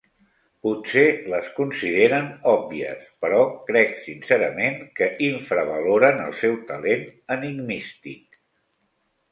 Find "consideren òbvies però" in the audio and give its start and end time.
1.57-3.43